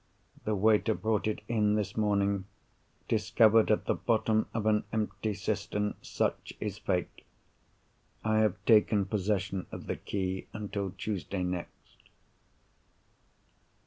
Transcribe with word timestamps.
The 0.45 0.55
waiter 0.55 0.95
brought 0.95 1.27
it 1.27 1.41
in 1.47 1.75
this 1.75 1.95
morning, 1.95 2.45
discovered 3.07 3.69
at 3.69 3.85
the 3.85 3.93
bottom 3.93 4.47
of 4.51 4.65
an 4.65 4.83
empty 4.91 5.35
cistern—such 5.35 6.53
is 6.59 6.79
Fate! 6.79 7.21
I 8.23 8.39
have 8.39 8.55
taken 8.65 9.05
possession 9.05 9.67
of 9.71 9.85
the 9.85 9.97
key 9.97 10.47
until 10.53 10.89
Tuesday 10.97 11.43
next. 11.43 12.01